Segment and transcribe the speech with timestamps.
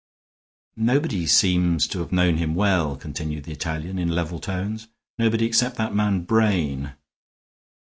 [0.77, 4.87] "Nobody seems to have known him well," continued the Italian, in level tones.
[5.19, 6.95] "Nobody except that man Brain.